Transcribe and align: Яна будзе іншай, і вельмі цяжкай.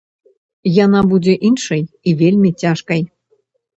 Яна 0.85 0.99
будзе 1.11 1.35
іншай, 1.49 1.83
і 2.13 2.17
вельмі 2.23 2.49
цяжкай. 2.67 3.01